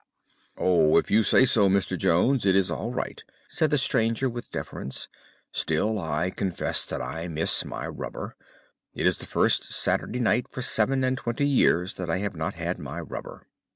"Oh, 0.57 0.97
if 0.97 1.11
you 1.11 1.21
say 1.21 1.45
so, 1.45 1.69
Mr. 1.69 1.95
Jones, 1.95 2.43
it 2.43 2.55
is 2.55 2.71
all 2.71 2.91
right," 2.91 3.23
said 3.47 3.69
the 3.69 3.77
stranger 3.77 4.27
with 4.27 4.49
deference. 4.49 5.07
"Still, 5.51 5.99
I 5.99 6.31
confess 6.31 6.85
that 6.85 7.03
I 7.03 7.27
miss 7.27 7.63
my 7.63 7.85
rubber. 7.87 8.35
It 8.95 9.05
is 9.05 9.19
the 9.19 9.27
first 9.27 9.71
Saturday 9.71 10.19
night 10.19 10.47
for 10.49 10.63
seven 10.63 11.03
and 11.03 11.19
twenty 11.19 11.47
years 11.47 11.93
that 11.97 12.09
I 12.09 12.17
have 12.17 12.35
not 12.35 12.55
had 12.55 12.79
my 12.79 12.99
rubber." 12.99 13.45